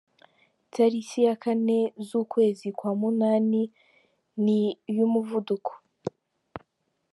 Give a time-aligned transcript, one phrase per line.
[0.65, 3.61] Itariki ya Kane z’ukwezi kwa munani
[4.43, 5.71] ni iy’umuvuduko.